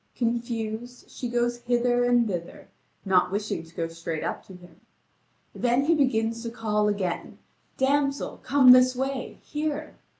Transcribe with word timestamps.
Confused, 0.15 1.11
she 1.11 1.29
goes 1.29 1.59
hither 1.61 2.05
and 2.05 2.25
thither, 2.27 2.69
not 3.05 3.29
wishing 3.31 3.61
to 3.63 3.75
go 3.75 3.87
straight 3.87 4.23
up 4.23 4.43
to 4.47 4.53
him. 4.55 4.81
Then 5.53 5.85
he 5.85 5.93
begins 5.93 6.41
to 6.41 6.49
call 6.49 6.87
again: 6.87 7.37
"Damsel, 7.77 8.37
come 8.41 8.71
this 8.71 8.95
way, 8.95 9.37
here!" 9.43 9.93